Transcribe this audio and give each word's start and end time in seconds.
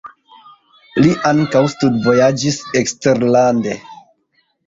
Li 1.01 1.11
ankaŭ 1.31 1.61
studvojaĝis 1.75 2.57
eksterlande. 2.81 3.77